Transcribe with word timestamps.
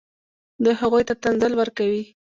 دوی 0.63 0.75
هغوی 0.81 1.03
ته 1.07 1.13
تنزل 1.23 1.53
ورکوي. 1.57 2.03